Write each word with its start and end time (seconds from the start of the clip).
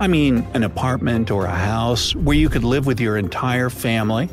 I 0.00 0.08
mean, 0.08 0.46
an 0.54 0.64
apartment 0.64 1.30
or 1.30 1.46
a 1.46 1.54
house 1.54 2.14
where 2.16 2.36
you 2.36 2.48
could 2.48 2.64
live 2.64 2.86
with 2.86 3.00
your 3.00 3.16
entire 3.16 3.70
family? 3.70 4.28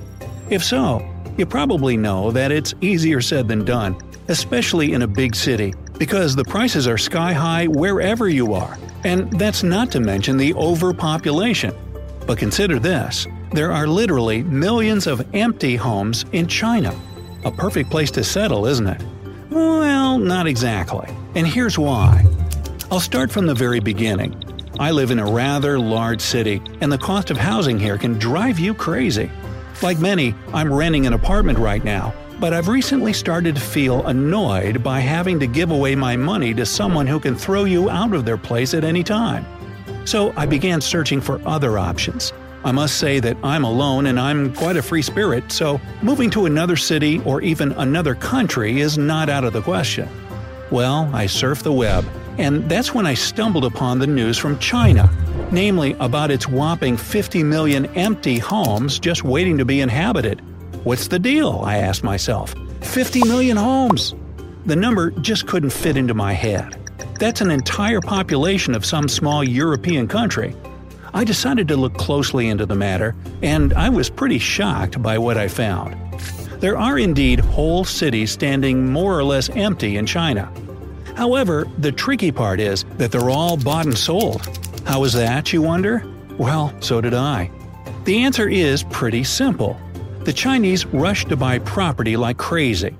If 0.50 0.64
so, 0.64 1.08
you 1.38 1.46
probably 1.46 1.98
know 1.98 2.32
that 2.32 2.52
it's 2.52 2.74
easier 2.82 3.22
said 3.22 3.48
than 3.48 3.64
done, 3.64 3.96
especially 4.28 4.94
in 4.94 5.04
a 5.04 5.08
big 5.08 5.36
city, 5.36 5.74
because 5.98 6.36
the 6.36 6.44
prices 6.44 6.88
are 6.88 6.98
sky 6.98 7.34
high 7.34 7.68
wherever 7.68 8.28
you 8.28 8.54
are. 8.54 8.78
And 9.04 9.32
that's 9.40 9.64
not 9.64 9.92
to 9.92 10.00
mention 10.00 10.38
the 10.38 10.54
overpopulation. 10.56 11.74
But 12.26 12.38
consider 12.38 12.80
this 12.80 13.28
there 13.54 13.72
are 13.72 13.88
literally 13.88 14.44
millions 14.44 15.08
of 15.08 15.28
empty 15.36 15.76
homes 15.76 16.26
in 16.32 16.48
China. 16.48 16.96
A 17.44 17.52
perfect 17.52 17.90
place 17.90 18.12
to 18.12 18.24
settle, 18.24 18.66
isn't 18.66 18.88
it? 18.88 19.02
Well, 19.50 20.18
not 20.18 20.48
exactly. 20.48 21.10
And 21.36 21.46
here's 21.46 21.78
why. 21.78 22.26
I'll 22.90 23.00
start 23.00 23.32
from 23.32 23.48
the 23.48 23.54
very 23.54 23.80
beginning. 23.80 24.36
I 24.82 24.90
live 24.90 25.12
in 25.12 25.20
a 25.20 25.32
rather 25.32 25.78
large 25.78 26.22
city, 26.22 26.60
and 26.82 26.92
the 26.92 26.98
cost 26.98 27.30
of 27.30 27.38
housing 27.38 27.78
here 27.78 28.00
can 28.00 28.18
drive 28.18 28.58
you 28.58 28.74
crazy. 28.74 29.30
Like 29.84 30.00
many, 30.00 30.34
I'm 30.56 30.74
renting 30.74 31.06
an 31.06 31.14
apartment 31.14 31.60
right 31.60 31.84
now, 31.84 32.16
but 32.40 32.52
I've 32.52 32.68
recently 32.68 33.14
started 33.14 33.54
to 33.54 33.62
feel 33.62 34.04
annoyed 34.08 34.82
by 34.82 35.00
having 35.00 35.40
to 35.40 35.46
give 35.46 35.70
away 35.70 35.94
my 35.94 36.16
money 36.16 36.52
to 36.56 36.66
someone 36.66 37.06
who 37.06 37.20
can 37.20 37.36
throw 37.36 37.66
you 37.66 37.92
out 37.92 38.16
of 38.16 38.26
their 38.26 38.40
place 38.40 38.74
at 38.74 38.84
any 38.84 39.04
time. 39.04 39.46
So 40.06 40.34
I 40.36 40.48
began 40.48 40.82
searching 40.82 41.22
for 41.22 41.40
other 41.48 41.78
options. 41.78 42.34
I 42.64 42.72
must 42.72 42.98
say 42.98 43.20
that 43.20 43.38
I'm 43.44 43.66
alone 43.66 44.08
and 44.08 44.20
I'm 44.20 44.52
quite 44.52 44.78
a 44.78 44.82
free 44.82 45.04
spirit, 45.04 45.52
so 45.52 45.80
moving 46.02 46.32
to 46.32 46.48
another 46.48 46.76
city 46.76 47.22
or 47.24 47.40
even 47.44 47.72
another 47.74 48.16
country 48.16 48.82
is 48.82 48.98
not 48.98 49.30
out 49.30 49.44
of 49.44 49.54
the 49.54 49.62
question. 49.62 50.10
Well, 50.72 51.10
I 51.14 51.26
surfed 51.26 51.64
the 51.64 51.74
web, 51.74 52.06
and 52.38 52.70
that's 52.70 52.94
when 52.94 53.06
I 53.06 53.14
stumbled 53.14 53.66
upon 53.66 54.00
the 54.00 54.08
news 54.08 54.38
from 54.38 54.58
China, 54.60 55.10
namely 55.52 55.98
about 56.00 56.32
its 56.32 56.48
whopping 56.48 56.96
50 56.96 57.44
million 57.44 57.88
empty 57.88 58.38
homes 58.38 58.98
just 58.98 59.26
waiting 59.26 59.58
to 59.58 59.66
be 59.66 59.82
inhabited. 59.82 60.40
What's 60.86 61.10
the 61.10 61.20
deal? 61.20 61.62
I 61.66 61.78
asked 61.78 62.06
myself. 62.06 62.56
50 62.80 63.28
million 63.28 63.58
homes! 63.58 64.16
The 64.66 64.78
number 64.78 65.12
just 65.12 65.46
couldn't 65.46 65.72
fit 65.72 65.98
into 65.98 66.14
my 66.14 66.32
head. 66.32 66.78
That's 67.20 67.42
an 67.42 67.52
entire 67.52 68.00
population 68.00 68.74
of 68.74 68.86
some 68.86 69.10
small 69.10 69.44
European 69.44 70.08
country. 70.08 70.56
I 71.14 71.26
decided 71.26 71.68
to 71.68 71.76
look 71.76 71.96
closely 71.96 72.48
into 72.48 72.66
the 72.66 72.76
matter, 72.76 73.14
and 73.42 73.74
I 73.74 73.90
was 73.90 74.10
pretty 74.10 74.40
shocked 74.40 75.02
by 75.02 75.18
what 75.18 75.36
I 75.36 75.50
found. 75.50 75.98
There 76.62 76.78
are 76.78 77.00
indeed 77.00 77.40
whole 77.40 77.84
cities 77.84 78.30
standing 78.30 78.92
more 78.92 79.18
or 79.18 79.24
less 79.24 79.50
empty 79.50 79.98
in 79.98 80.06
China. 80.06 80.52
However, 81.16 81.68
the 81.80 81.92
tricky 81.92 82.32
part 82.32 82.60
is 82.60 82.86
that 82.98 83.12
they're 83.12 83.32
all 83.32 83.58
bought 83.58 83.86
and 83.86 83.98
sold. 83.98 84.48
How 84.86 85.04
is 85.04 85.14
that, 85.14 85.52
you 85.52 85.64
wonder? 85.64 86.06
Well, 86.38 86.72
so 86.80 87.02
did 87.02 87.16
I. 87.16 87.50
The 88.06 88.24
answer 88.24 88.48
is 88.48 88.84
pretty 88.84 89.24
simple. 89.24 89.76
The 90.24 90.34
Chinese 90.34 90.86
rush 90.86 91.26
to 91.26 91.36
buy 91.36 91.58
property 91.58 92.16
like 92.16 92.38
crazy. 92.38 92.96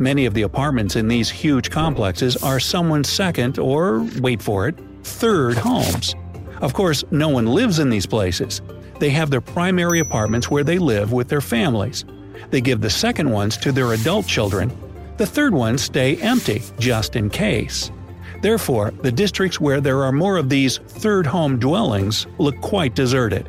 Many 0.00 0.26
of 0.26 0.34
the 0.34 0.42
apartments 0.42 0.96
in 0.96 1.06
these 1.06 1.30
huge 1.30 1.70
complexes 1.70 2.36
are 2.42 2.58
someone's 2.58 3.08
second 3.08 3.60
or, 3.60 4.04
wait 4.20 4.42
for 4.42 4.66
it, 4.66 4.74
third 5.04 5.56
homes. 5.56 6.16
Of 6.60 6.74
course, 6.74 7.04
no 7.12 7.28
one 7.28 7.46
lives 7.46 7.78
in 7.78 7.90
these 7.90 8.06
places. 8.06 8.60
They 8.98 9.10
have 9.10 9.30
their 9.30 9.40
primary 9.40 10.00
apartments 10.00 10.50
where 10.50 10.64
they 10.64 10.78
live 10.78 11.12
with 11.12 11.28
their 11.28 11.40
families. 11.40 12.04
They 12.50 12.60
give 12.60 12.80
the 12.80 12.90
second 12.90 13.30
ones 13.30 13.56
to 13.58 13.72
their 13.72 13.92
adult 13.92 14.26
children. 14.26 14.72
The 15.16 15.26
third 15.26 15.54
ones 15.54 15.82
stay 15.82 16.16
empty, 16.16 16.62
just 16.78 17.16
in 17.16 17.30
case. 17.30 17.90
Therefore, 18.42 18.90
the 19.02 19.12
districts 19.12 19.60
where 19.60 19.80
there 19.80 20.02
are 20.02 20.12
more 20.12 20.36
of 20.36 20.48
these 20.48 20.78
third 20.78 21.26
home 21.26 21.58
dwellings 21.58 22.26
look 22.38 22.60
quite 22.60 22.94
deserted. 22.94 23.48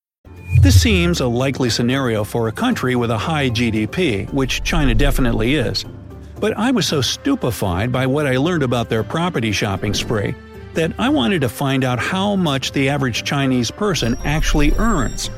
This 0.61 0.79
seems 0.79 1.21
a 1.21 1.27
likely 1.27 1.71
scenario 1.71 2.23
for 2.23 2.47
a 2.47 2.51
country 2.51 2.95
with 2.95 3.09
a 3.09 3.17
high 3.17 3.49
GDP, 3.49 4.31
which 4.31 4.63
China 4.63 4.93
definitely 4.93 5.55
is. 5.55 5.83
But 6.39 6.55
I 6.55 6.69
was 6.69 6.85
so 6.85 7.01
stupefied 7.01 7.91
by 7.91 8.05
what 8.05 8.27
I 8.27 8.37
learned 8.37 8.61
about 8.61 8.87
their 8.87 9.03
property 9.03 9.51
shopping 9.51 9.95
spree 9.95 10.35
that 10.75 10.93
I 10.99 11.09
wanted 11.09 11.41
to 11.41 11.49
find 11.49 11.83
out 11.83 11.97
how 11.97 12.35
much 12.35 12.73
the 12.73 12.89
average 12.89 13.23
Chinese 13.23 13.71
person 13.71 14.15
actually 14.23 14.71
earns. 14.73 15.31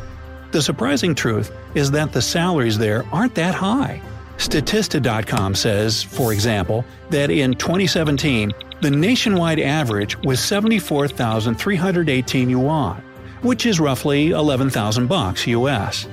The 0.52 0.62
surprising 0.62 1.16
truth 1.16 1.54
is 1.74 1.90
that 1.92 2.12
the 2.12 2.22
salaries 2.22 2.78
there 2.78 3.06
aren't 3.14 3.36
that 3.36 3.56
high. 3.56 4.02
Statista.com 4.38 5.56
says, 5.56 6.04
for 6.04 6.34
example, 6.34 6.84
that 7.12 7.32
in 7.32 7.54
2017, 7.54 8.52
the 8.82 8.92
nationwide 8.92 9.62
average 9.62 10.18
was 10.24 10.42
74,318 10.42 12.50
yuan, 12.50 13.02
which 13.44 13.66
is 13.66 13.80
roughly 13.80 14.32
11,000 14.32 15.08
bucks 15.08 15.46
US. 15.48 16.08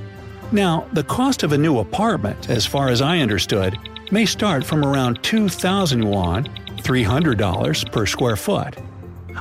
Now, 0.52 0.86
the 0.92 1.04
cost 1.04 1.42
of 1.44 1.52
a 1.52 1.58
new 1.58 1.78
apartment, 1.78 2.50
as 2.50 2.66
far 2.66 2.88
as 2.88 3.00
I 3.00 3.18
understood, 3.20 3.78
may 4.10 4.26
start 4.26 4.64
from 4.64 4.84
around 4.84 5.22
2,000 5.22 6.02
yuan, 6.02 6.44
$300 6.78 7.92
per 7.92 8.06
square 8.06 8.36
foot. 8.36 8.76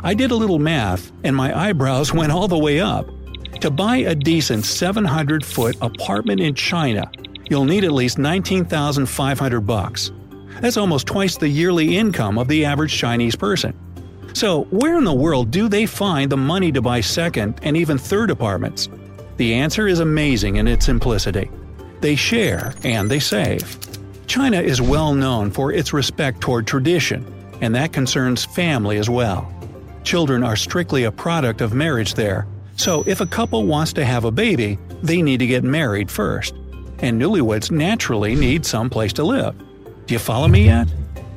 I 0.03 0.13
did 0.13 0.31
a 0.31 0.35
little 0.35 0.59
math, 0.59 1.11
and 1.23 1.35
my 1.35 1.57
eyebrows 1.57 2.13
went 2.19 2.31
all 2.31 2.47
the 2.47 2.57
way 2.57 2.79
up. 2.79 3.07
To 3.61 3.71
buy 3.71 3.97
a 3.97 4.15
decent 4.15 4.65
700 4.65 5.43
foot 5.43 5.75
apartment 5.81 6.39
in 6.39 6.53
China, 6.53 7.11
you'll 7.49 7.65
need 7.65 7.83
at 7.83 7.91
least 7.91 8.19
19,500 8.19 9.61
bucks. 9.61 10.11
That's 10.61 10.77
almost 10.77 11.07
twice 11.07 11.37
the 11.37 11.49
yearly 11.49 11.97
income 11.97 12.37
of 12.37 12.47
the 12.47 12.65
average 12.65 12.95
Chinese 12.95 13.35
person. 13.35 13.77
So, 14.39 14.63
where 14.69 14.97
in 14.97 15.03
the 15.03 15.11
world 15.11 15.51
do 15.51 15.67
they 15.67 15.85
find 15.85 16.31
the 16.31 16.37
money 16.37 16.71
to 16.71 16.81
buy 16.81 17.01
second 17.01 17.59
and 17.61 17.75
even 17.75 17.97
third 17.97 18.31
apartments? 18.31 18.87
The 19.35 19.53
answer 19.53 19.85
is 19.85 19.99
amazing 19.99 20.55
in 20.55 20.65
its 20.65 20.85
simplicity. 20.85 21.51
They 21.99 22.15
share 22.15 22.73
and 22.85 23.11
they 23.11 23.19
save. 23.19 23.77
China 24.27 24.61
is 24.61 24.81
well 24.81 25.13
known 25.13 25.51
for 25.51 25.73
its 25.73 25.91
respect 25.91 26.39
toward 26.39 26.65
tradition, 26.65 27.25
and 27.59 27.75
that 27.75 27.91
concerns 27.91 28.45
family 28.45 28.95
as 28.97 29.09
well. 29.09 29.53
Children 30.05 30.41
are 30.45 30.55
strictly 30.55 31.03
a 31.03 31.11
product 31.11 31.59
of 31.59 31.73
marriage 31.73 32.13
there, 32.13 32.47
so 32.77 33.03
if 33.05 33.19
a 33.19 33.25
couple 33.25 33.67
wants 33.67 33.91
to 33.91 34.05
have 34.05 34.23
a 34.23 34.31
baby, 34.31 34.79
they 35.03 35.21
need 35.21 35.39
to 35.39 35.47
get 35.47 35.65
married 35.65 36.09
first. 36.09 36.55
And 36.99 37.21
newlyweds 37.21 37.71
naturally 37.71 38.35
need 38.35 38.65
some 38.65 38.89
place 38.89 39.11
to 39.13 39.23
live. 39.25 39.53
Do 40.05 40.13
you 40.13 40.19
follow 40.19 40.47
me 40.47 40.63
yet? 40.63 40.87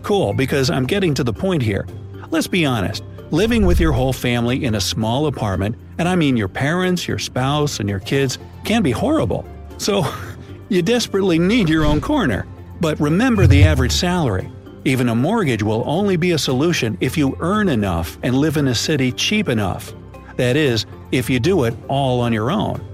Cool, 0.05 0.35
because 0.35 0.71
I'm 0.71 0.87
getting 0.87 1.15
to 1.15 1.25
the 1.25 1.33
point 1.33 1.65
here. 1.65 1.85
Let's 2.33 2.49
be 2.49 2.67
honest, 2.67 3.05
Living 3.33 3.65
with 3.65 3.81
your 3.81 3.93
whole 3.93 4.13
family 4.13 4.67
in 4.67 4.75
a 4.75 4.81
small 4.81 5.27
apartment, 5.27 5.75
and 5.97 6.07
I 6.07 6.17
mean 6.17 6.37
your 6.37 6.49
parents, 6.49 7.09
your 7.09 7.19
spouse, 7.19 7.81
and 7.81 7.89
your 7.89 8.01
kids, 8.01 8.39
can 8.63 8.83
be 8.83 8.91
horrible. 8.91 9.47
So, 9.79 10.05
you 10.69 10.83
desperately 10.83 11.39
need 11.39 11.71
your 11.71 11.87
own 11.87 12.03
corner. 12.03 12.47
But 12.83 13.01
remember 13.01 13.47
the 13.47 13.65
average 13.65 13.93
salary. 13.93 14.51
Even 14.85 15.09
a 15.09 15.15
mortgage 15.15 15.63
will 15.63 15.83
only 15.87 16.17
be 16.17 16.33
a 16.33 16.39
solution 16.39 16.99
if 17.01 17.17
you 17.17 17.35
earn 17.41 17.71
enough 17.71 18.19
and 18.23 18.37
live 18.37 18.59
in 18.59 18.69
a 18.69 18.75
city 18.75 19.13
cheap 19.13 19.49
enough. 19.49 19.95
That 20.37 20.55
is, 20.55 20.85
if 21.11 21.31
you 21.31 21.41
do 21.41 21.65
it 21.65 21.75
all 21.89 22.21
on 22.21 22.35
your 22.35 22.51
own. 22.51 22.87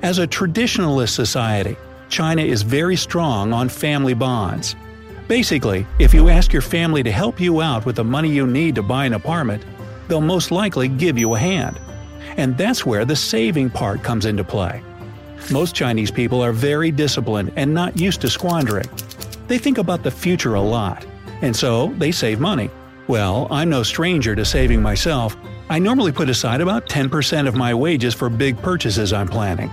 As 0.00 0.20
a 0.20 0.26
traditionalist 0.26 1.10
society, 1.10 1.76
China 2.08 2.40
is 2.40 2.62
very 2.62 2.96
strong 2.96 3.52
on 3.52 3.68
family 3.68 4.14
bonds. 4.14 4.74
Basically, 5.32 5.86
if 5.98 6.12
you 6.12 6.28
ask 6.28 6.52
your 6.52 6.60
family 6.60 7.02
to 7.02 7.10
help 7.10 7.40
you 7.40 7.62
out 7.62 7.86
with 7.86 7.96
the 7.96 8.04
money 8.04 8.28
you 8.28 8.46
need 8.46 8.74
to 8.74 8.82
buy 8.82 9.06
an 9.06 9.14
apartment, 9.14 9.64
they'll 10.06 10.20
most 10.20 10.50
likely 10.50 10.88
give 10.88 11.16
you 11.16 11.34
a 11.34 11.38
hand. 11.38 11.80
And 12.36 12.54
that's 12.58 12.84
where 12.84 13.06
the 13.06 13.16
saving 13.16 13.70
part 13.70 14.02
comes 14.02 14.26
into 14.26 14.44
play. 14.44 14.82
Most 15.50 15.74
Chinese 15.74 16.10
people 16.10 16.42
are 16.42 16.52
very 16.52 16.90
disciplined 16.90 17.50
and 17.56 17.72
not 17.72 17.98
used 17.98 18.20
to 18.20 18.28
squandering. 18.28 18.86
They 19.48 19.56
think 19.56 19.78
about 19.78 20.02
the 20.02 20.10
future 20.10 20.52
a 20.56 20.60
lot 20.60 21.06
and 21.40 21.56
so 21.56 21.86
they 21.96 22.12
save 22.12 22.38
money. 22.38 22.68
Well, 23.08 23.48
I'm 23.50 23.70
no 23.70 23.82
stranger 23.82 24.36
to 24.36 24.44
saving 24.44 24.82
myself. 24.82 25.34
I 25.70 25.78
normally 25.78 26.12
put 26.12 26.28
aside 26.28 26.60
about 26.60 26.90
10% 26.90 27.48
of 27.48 27.56
my 27.56 27.72
wages 27.72 28.12
for 28.12 28.28
big 28.28 28.60
purchases 28.60 29.14
I'm 29.14 29.28
planning. 29.28 29.70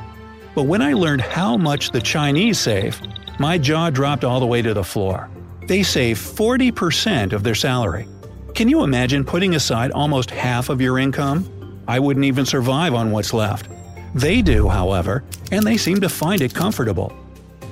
But 0.56 0.68
when 0.68 0.82
I 0.82 0.94
learned 0.94 1.20
how 1.20 1.58
much 1.58 1.92
the 1.92 2.00
Chinese 2.00 2.58
save, 2.58 3.02
my 3.42 3.58
jaw 3.58 3.90
dropped 3.90 4.24
all 4.24 4.40
the 4.40 4.48
way 4.48 4.62
to 4.62 4.74
the 4.74 4.86
floor. 4.86 5.30
They 5.70 5.84
save 5.84 6.18
40% 6.18 7.32
of 7.32 7.44
their 7.44 7.54
salary. 7.54 8.08
Can 8.56 8.70
you 8.70 8.84
imagine 8.84 9.24
putting 9.24 9.54
aside 9.54 9.92
almost 9.92 10.32
half 10.32 10.70
of 10.70 10.82
your 10.82 10.98
income? 10.98 11.48
I 11.88 12.00
wouldn't 12.00 12.26
even 12.26 12.48
survive 12.48 12.96
on 12.96 13.12
what's 13.12 13.36
left. 13.36 13.70
They 14.16 14.42
do, 14.42 14.68
however, 14.68 15.24
and 15.52 15.64
they 15.64 15.78
seem 15.78 16.02
to 16.02 16.10
find 16.10 16.42
it 16.42 16.56
comfortable. 16.56 17.14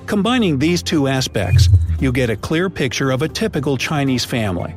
Combining 0.05 0.59
these 0.59 0.83
two 0.83 1.07
aspects, 1.07 1.69
you 1.99 2.11
get 2.11 2.29
a 2.29 2.35
clear 2.35 2.69
picture 2.69 3.09
of 3.09 3.23
a 3.23 3.27
typical 3.27 3.77
Chinese 3.77 4.23
family. 4.23 4.75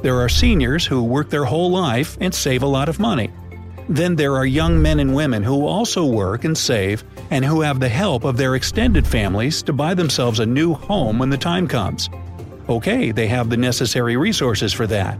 There 0.00 0.18
are 0.18 0.30
seniors 0.30 0.86
who 0.86 1.02
work 1.02 1.28
their 1.28 1.44
whole 1.44 1.70
life 1.70 2.16
and 2.22 2.34
save 2.34 2.62
a 2.62 2.74
lot 2.78 2.88
of 2.88 2.98
money. 2.98 3.30
Then 3.90 4.16
there 4.16 4.34
are 4.36 4.46
young 4.46 4.80
men 4.80 4.98
and 4.98 5.14
women 5.14 5.42
who 5.42 5.66
also 5.66 6.06
work 6.06 6.44
and 6.44 6.56
save 6.56 7.04
and 7.30 7.44
who 7.44 7.60
have 7.60 7.80
the 7.80 7.90
help 7.90 8.24
of 8.24 8.38
their 8.38 8.54
extended 8.54 9.06
families 9.06 9.62
to 9.64 9.74
buy 9.74 9.92
themselves 9.92 10.40
a 10.40 10.46
new 10.46 10.72
home 10.72 11.18
when 11.18 11.28
the 11.28 11.36
time 11.36 11.68
comes. 11.68 12.08
Okay, 12.72 13.12
they 13.12 13.26
have 13.26 13.50
the 13.50 13.56
necessary 13.58 14.16
resources 14.16 14.72
for 14.72 14.86
that. 14.86 15.18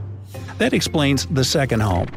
That 0.57 0.73
explains 0.73 1.27
the 1.27 1.45
second 1.45 1.81
home. 1.81 2.09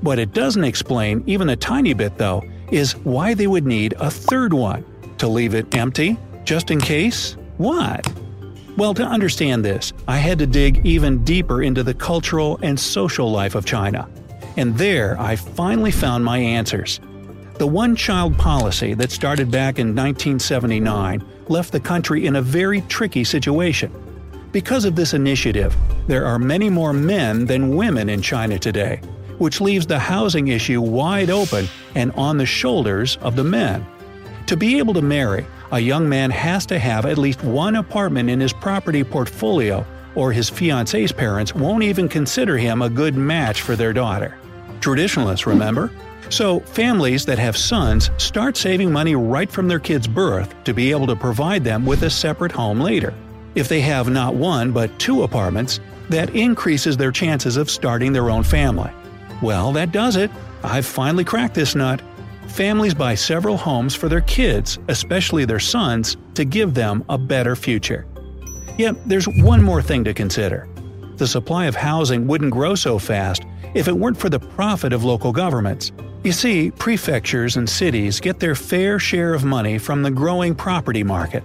What 0.00 0.18
it 0.18 0.32
doesn't 0.32 0.64
explain, 0.64 1.22
even 1.28 1.50
a 1.50 1.56
tiny 1.56 1.94
bit 1.94 2.18
though, 2.18 2.42
is 2.72 2.96
why 2.96 3.34
they 3.34 3.46
would 3.46 3.64
need 3.64 3.94
a 4.00 4.10
third 4.10 4.52
one. 4.52 4.84
To 5.18 5.28
leave 5.28 5.54
it 5.54 5.72
empty? 5.76 6.18
Just 6.42 6.72
in 6.72 6.80
case? 6.80 7.36
What? 7.56 8.12
Well, 8.76 8.92
to 8.94 9.04
understand 9.04 9.64
this, 9.64 9.92
I 10.08 10.16
had 10.16 10.40
to 10.40 10.46
dig 10.46 10.84
even 10.84 11.22
deeper 11.22 11.62
into 11.62 11.84
the 11.84 11.94
cultural 11.94 12.58
and 12.60 12.78
social 12.78 13.30
life 13.30 13.54
of 13.54 13.64
China. 13.64 14.08
And 14.56 14.76
there, 14.76 15.16
I 15.20 15.36
finally 15.36 15.92
found 15.92 16.24
my 16.24 16.38
answers. 16.38 16.98
The 17.58 17.66
one 17.66 17.94
child 17.94 18.36
policy 18.38 18.94
that 18.94 19.12
started 19.12 19.52
back 19.52 19.78
in 19.78 19.94
1979 19.94 21.24
left 21.46 21.70
the 21.70 21.78
country 21.78 22.26
in 22.26 22.34
a 22.34 22.42
very 22.42 22.80
tricky 22.82 23.22
situation. 23.22 23.92
Because 24.52 24.84
of 24.84 24.96
this 24.96 25.14
initiative, 25.14 25.76
there 26.08 26.26
are 26.26 26.38
many 26.38 26.68
more 26.70 26.92
men 26.92 27.46
than 27.46 27.76
women 27.76 28.08
in 28.08 28.20
China 28.20 28.58
today, 28.58 29.00
which 29.38 29.60
leaves 29.60 29.86
the 29.86 29.98
housing 29.98 30.48
issue 30.48 30.80
wide 30.80 31.30
open 31.30 31.68
and 31.94 32.10
on 32.12 32.36
the 32.36 32.46
shoulders 32.46 33.16
of 33.18 33.36
the 33.36 33.44
men. 33.44 33.86
To 34.46 34.56
be 34.56 34.78
able 34.78 34.92
to 34.94 35.02
marry, 35.02 35.46
a 35.70 35.78
young 35.78 36.08
man 36.08 36.32
has 36.32 36.66
to 36.66 36.80
have 36.80 37.06
at 37.06 37.16
least 37.16 37.44
one 37.44 37.76
apartment 37.76 38.28
in 38.28 38.40
his 38.40 38.52
property 38.52 39.04
portfolio, 39.04 39.86
or 40.16 40.32
his 40.32 40.50
fiance's 40.50 41.12
parents 41.12 41.54
won't 41.54 41.84
even 41.84 42.08
consider 42.08 42.58
him 42.58 42.82
a 42.82 42.90
good 42.90 43.14
match 43.14 43.62
for 43.62 43.76
their 43.76 43.92
daughter. 43.92 44.36
Traditionalists, 44.80 45.46
remember? 45.46 45.92
So, 46.28 46.58
families 46.58 47.24
that 47.26 47.38
have 47.38 47.56
sons 47.56 48.10
start 48.16 48.56
saving 48.56 48.92
money 48.92 49.14
right 49.14 49.50
from 49.50 49.68
their 49.68 49.78
kids' 49.78 50.08
birth 50.08 50.52
to 50.64 50.74
be 50.74 50.90
able 50.90 51.06
to 51.06 51.14
provide 51.14 51.62
them 51.62 51.86
with 51.86 52.02
a 52.02 52.10
separate 52.10 52.50
home 52.52 52.80
later. 52.80 53.14
If 53.54 53.68
they 53.68 53.80
have 53.80 54.08
not 54.08 54.34
one 54.34 54.72
but 54.72 54.98
two 54.98 55.22
apartments, 55.22 55.80
that 56.08 56.34
increases 56.34 56.96
their 56.96 57.12
chances 57.12 57.56
of 57.56 57.70
starting 57.70 58.12
their 58.12 58.30
own 58.30 58.42
family. 58.42 58.90
Well, 59.42 59.72
that 59.72 59.92
does 59.92 60.16
it. 60.16 60.30
I've 60.62 60.86
finally 60.86 61.24
cracked 61.24 61.54
this 61.54 61.74
nut 61.74 62.02
families 62.50 62.94
buy 62.94 63.14
several 63.14 63.56
homes 63.56 63.94
for 63.94 64.08
their 64.08 64.20
kids, 64.22 64.78
especially 64.88 65.44
their 65.44 65.60
sons, 65.60 66.16
to 66.34 66.44
give 66.44 66.74
them 66.74 67.04
a 67.08 67.16
better 67.16 67.56
future. 67.56 68.06
Yet, 68.76 68.96
there's 69.08 69.28
one 69.28 69.62
more 69.62 69.82
thing 69.82 70.04
to 70.04 70.14
consider. 70.14 70.68
The 71.16 71.26
supply 71.26 71.66
of 71.66 71.76
housing 71.76 72.26
wouldn't 72.26 72.52
grow 72.52 72.74
so 72.74 72.98
fast 72.98 73.44
if 73.74 73.88
it 73.88 73.96
weren't 73.96 74.16
for 74.16 74.28
the 74.28 74.40
profit 74.40 74.92
of 74.92 75.04
local 75.04 75.32
governments. 75.32 75.92
You 76.24 76.32
see, 76.32 76.70
prefectures 76.70 77.56
and 77.56 77.68
cities 77.68 78.20
get 78.20 78.40
their 78.40 78.54
fair 78.54 78.98
share 78.98 79.32
of 79.32 79.44
money 79.44 79.78
from 79.78 80.02
the 80.02 80.10
growing 80.10 80.54
property 80.54 81.02
market. 81.02 81.44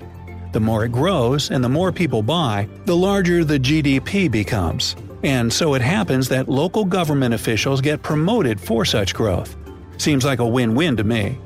The 0.56 0.62
more 0.62 0.86
it 0.86 0.94
grows 0.94 1.52
and 1.52 1.62
the 1.62 1.68
more 1.68 1.92
people 1.92 2.24
buy, 2.24 2.70
the 2.86 2.96
larger 2.96 3.44
the 3.44 3.60
GDP 3.60 4.32
becomes. 4.32 4.96
And 5.22 5.52
so 5.52 5.74
it 5.74 5.82
happens 5.82 6.30
that 6.30 6.48
local 6.48 6.86
government 6.86 7.34
officials 7.34 7.82
get 7.82 8.02
promoted 8.02 8.58
for 8.58 8.86
such 8.86 9.14
growth. 9.14 9.58
Seems 9.98 10.24
like 10.24 10.40
a 10.40 10.48
win 10.48 10.74
win 10.74 10.96
to 10.96 11.04
me. 11.04 11.38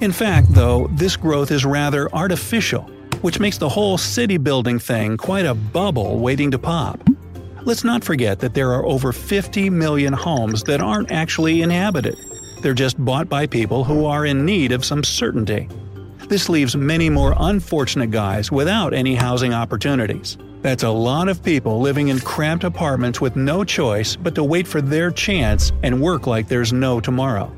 In 0.00 0.12
fact, 0.12 0.54
though, 0.54 0.86
this 0.92 1.16
growth 1.16 1.50
is 1.50 1.64
rather 1.64 2.08
artificial, 2.14 2.82
which 3.22 3.40
makes 3.40 3.58
the 3.58 3.68
whole 3.68 3.98
city 3.98 4.36
building 4.36 4.78
thing 4.78 5.16
quite 5.16 5.46
a 5.46 5.54
bubble 5.54 6.20
waiting 6.20 6.52
to 6.52 6.58
pop. 6.60 7.00
Let's 7.64 7.82
not 7.82 8.04
forget 8.04 8.38
that 8.38 8.54
there 8.54 8.72
are 8.72 8.86
over 8.86 9.10
50 9.10 9.68
million 9.68 10.12
homes 10.12 10.62
that 10.62 10.80
aren't 10.80 11.10
actually 11.10 11.62
inhabited. 11.62 12.16
They're 12.62 12.72
just 12.72 13.04
bought 13.04 13.28
by 13.28 13.48
people 13.48 13.82
who 13.82 14.06
are 14.06 14.24
in 14.24 14.46
need 14.46 14.70
of 14.70 14.84
some 14.84 15.02
certainty. 15.02 15.68
This 16.28 16.48
leaves 16.48 16.74
many 16.74 17.10
more 17.10 17.34
unfortunate 17.38 18.10
guys 18.10 18.50
without 18.50 18.94
any 18.94 19.14
housing 19.14 19.52
opportunities. 19.52 20.38
That's 20.62 20.82
a 20.82 20.90
lot 20.90 21.28
of 21.28 21.42
people 21.42 21.80
living 21.80 22.08
in 22.08 22.20
cramped 22.20 22.64
apartments 22.64 23.20
with 23.20 23.36
no 23.36 23.64
choice 23.64 24.16
but 24.16 24.34
to 24.36 24.42
wait 24.42 24.66
for 24.66 24.80
their 24.80 25.10
chance 25.10 25.72
and 25.82 26.00
work 26.00 26.26
like 26.26 26.48
there's 26.48 26.72
no 26.72 27.00
tomorrow. 27.00 27.54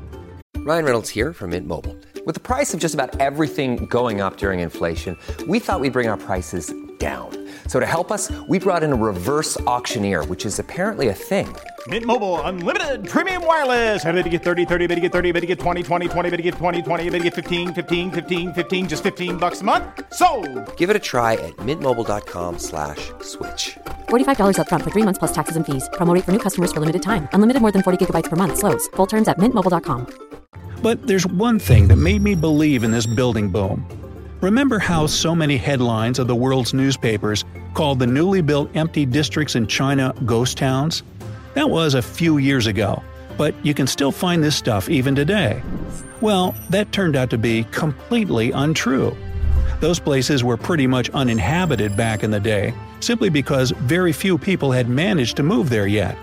Ryan 0.57 0.83
Reynolds 0.83 1.09
here 1.09 1.31
from 1.31 1.51
Mint 1.51 1.65
Mobile. 1.65 1.95
With 2.25 2.33
the 2.33 2.41
price 2.41 2.73
of 2.73 2.81
just 2.81 2.93
about 2.93 3.21
everything 3.21 3.85
going 3.85 4.19
up 4.19 4.35
during 4.35 4.59
inflation, 4.59 5.17
we 5.47 5.59
thought 5.59 5.79
we'd 5.79 5.93
bring 5.93 6.09
our 6.09 6.17
prices 6.17 6.73
down. 6.97 7.29
So 7.67 7.79
to 7.79 7.85
help 7.85 8.11
us, 8.11 8.31
we 8.47 8.59
brought 8.59 8.83
in 8.83 8.91
a 8.91 8.95
reverse 8.95 9.59
auctioneer, 9.61 10.25
which 10.25 10.45
is 10.45 10.57
apparently 10.59 11.09
a 11.09 11.13
thing. 11.13 11.55
Mint 11.87 12.05
Mobile 12.05 12.41
unlimited 12.41 13.07
premium 13.07 13.45
wireless. 13.45 14.03
Ready 14.03 14.23
to 14.23 14.29
get 14.29 14.43
30, 14.43 14.65
30, 14.65 14.87
bit 14.87 14.95
to 14.95 15.01
get 15.01 15.11
30, 15.11 15.31
bit 15.31 15.41
to 15.41 15.45
get 15.47 15.59
20, 15.59 15.83
20, 15.83 16.07
20, 16.09 16.29
bit 16.29 16.37
to 16.37 16.43
get 16.43 16.55
20, 16.55 16.81
20, 16.81 17.09
bit 17.09 17.17
to 17.19 17.23
get 17.23 17.33
15, 17.35 17.73
15, 17.73 18.11
15, 18.11 18.53
15 18.53 18.87
just 18.89 19.03
15 19.03 19.37
bucks 19.37 19.61
a 19.61 19.63
month. 19.63 19.83
So, 20.13 20.27
Give 20.75 20.89
it 20.89 20.95
a 20.95 20.99
try 20.99 21.33
at 21.33 21.55
mintmobile.com/switch. 21.57 23.11
slash 23.21 23.77
$45 24.09 24.59
up 24.59 24.67
front 24.67 24.83
for 24.83 24.89
3 24.89 25.03
months 25.03 25.19
plus 25.19 25.31
taxes 25.31 25.55
and 25.55 25.65
fees. 25.65 25.87
Promo 25.93 26.13
rate 26.13 26.25
for 26.25 26.31
new 26.31 26.39
customers 26.39 26.73
for 26.73 26.79
limited 26.79 27.01
time. 27.01 27.29
Unlimited 27.33 27.61
more 27.61 27.71
than 27.71 27.83
40 27.83 28.05
gigabytes 28.05 28.29
per 28.29 28.35
month 28.35 28.57
slows. 28.57 28.87
Full 28.95 29.05
terms 29.05 29.27
at 29.27 29.37
mintmobile.com. 29.37 30.07
But 30.83 31.07
there's 31.07 31.25
one 31.25 31.59
thing 31.59 31.87
that 31.87 31.95
made 31.97 32.21
me 32.21 32.35
believe 32.35 32.83
in 32.83 32.91
this 32.91 33.07
building 33.07 33.49
boom. 33.49 33.85
Remember 34.41 34.77
how 34.77 35.07
so 35.07 35.33
many 35.33 35.57
headlines 35.57 36.19
of 36.19 36.27
the 36.27 36.35
world's 36.35 36.71
newspapers 36.71 37.43
called 37.73 37.97
the 37.97 38.05
newly 38.05 38.41
built 38.41 38.69
empty 38.75 39.03
districts 39.03 39.55
in 39.55 39.65
China 39.65 40.13
ghost 40.25 40.59
towns? 40.59 41.01
That 41.55 41.71
was 41.71 41.95
a 41.95 42.03
few 42.03 42.37
years 42.37 42.67
ago, 42.67 43.01
but 43.35 43.55
you 43.65 43.73
can 43.73 43.87
still 43.87 44.11
find 44.11 44.43
this 44.43 44.55
stuff 44.55 44.89
even 44.89 45.15
today. 45.15 45.63
Well, 46.21 46.53
that 46.69 46.91
turned 46.91 47.15
out 47.15 47.31
to 47.31 47.39
be 47.39 47.63
completely 47.71 48.51
untrue. 48.51 49.17
Those 49.79 49.97
places 49.97 50.43
were 50.43 50.57
pretty 50.57 50.85
much 50.85 51.09
uninhabited 51.11 51.97
back 51.97 52.23
in 52.23 52.29
the 52.29 52.39
day, 52.39 52.75
simply 52.99 53.29
because 53.29 53.71
very 53.71 54.13
few 54.13 54.37
people 54.37 54.71
had 54.71 54.87
managed 54.87 55.35
to 55.37 55.43
move 55.43 55.67
there 55.67 55.87
yet. 55.87 56.15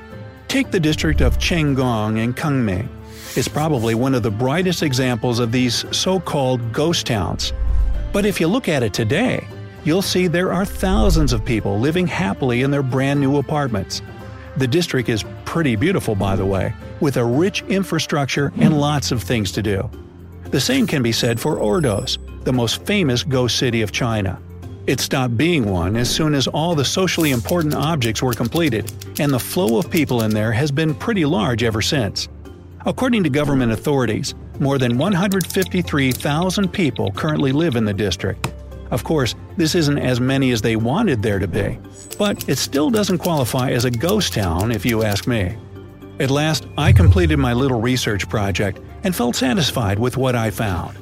Take 0.46 0.70
the 0.70 0.78
district 0.78 1.20
of 1.20 1.38
Chenggong 1.38 2.22
in 2.22 2.32
Kunming 2.32 2.86
It's 3.34 3.48
probably 3.48 3.96
one 3.96 4.14
of 4.14 4.22
the 4.22 4.30
brightest 4.30 4.84
examples 4.84 5.40
of 5.40 5.50
these 5.50 5.84
so 5.90 6.20
called 6.20 6.72
ghost 6.72 7.06
towns. 7.06 7.52
But 8.14 8.24
if 8.24 8.40
you 8.40 8.46
look 8.46 8.68
at 8.68 8.84
it 8.84 8.94
today, 8.94 9.44
you'll 9.82 10.00
see 10.00 10.28
there 10.28 10.52
are 10.52 10.64
thousands 10.64 11.32
of 11.32 11.44
people 11.44 11.80
living 11.80 12.06
happily 12.06 12.62
in 12.62 12.70
their 12.70 12.84
brand 12.84 13.18
new 13.18 13.38
apartments. 13.38 14.02
The 14.56 14.68
district 14.68 15.08
is 15.08 15.24
pretty 15.44 15.74
beautiful, 15.74 16.14
by 16.14 16.36
the 16.36 16.46
way, 16.46 16.72
with 17.00 17.16
a 17.16 17.24
rich 17.24 17.62
infrastructure 17.62 18.52
and 18.58 18.80
lots 18.80 19.10
of 19.10 19.20
things 19.20 19.50
to 19.50 19.64
do. 19.64 19.90
The 20.52 20.60
same 20.60 20.86
can 20.86 21.02
be 21.02 21.10
said 21.10 21.40
for 21.40 21.56
Ordos, 21.56 22.18
the 22.44 22.52
most 22.52 22.86
famous 22.86 23.24
ghost 23.24 23.56
city 23.56 23.82
of 23.82 23.90
China. 23.90 24.40
It 24.86 25.00
stopped 25.00 25.36
being 25.36 25.68
one 25.68 25.96
as 25.96 26.08
soon 26.08 26.34
as 26.34 26.46
all 26.46 26.76
the 26.76 26.84
socially 26.84 27.32
important 27.32 27.74
objects 27.74 28.22
were 28.22 28.32
completed, 28.32 28.92
and 29.18 29.32
the 29.32 29.40
flow 29.40 29.76
of 29.76 29.90
people 29.90 30.22
in 30.22 30.30
there 30.30 30.52
has 30.52 30.70
been 30.70 30.94
pretty 30.94 31.24
large 31.24 31.64
ever 31.64 31.82
since. 31.82 32.28
According 32.86 33.24
to 33.24 33.30
government 33.30 33.72
authorities, 33.72 34.36
more 34.60 34.78
than 34.78 34.98
153,000 34.98 36.72
people 36.72 37.10
currently 37.12 37.52
live 37.52 37.76
in 37.76 37.84
the 37.84 37.94
district. 37.94 38.52
Of 38.90 39.04
course, 39.04 39.34
this 39.56 39.74
isn't 39.74 39.98
as 39.98 40.20
many 40.20 40.52
as 40.52 40.62
they 40.62 40.76
wanted 40.76 41.22
there 41.22 41.38
to 41.38 41.48
be, 41.48 41.78
but 42.18 42.48
it 42.48 42.58
still 42.58 42.90
doesn't 42.90 43.18
qualify 43.18 43.70
as 43.70 43.84
a 43.84 43.90
ghost 43.90 44.34
town 44.34 44.70
if 44.70 44.86
you 44.86 45.02
ask 45.02 45.26
me. 45.26 45.56
At 46.20 46.30
last, 46.30 46.66
I 46.78 46.92
completed 46.92 47.38
my 47.38 47.52
little 47.52 47.80
research 47.80 48.28
project 48.28 48.80
and 49.02 49.14
felt 49.14 49.34
satisfied 49.34 49.98
with 49.98 50.16
what 50.16 50.36
I 50.36 50.50
found. 50.50 50.96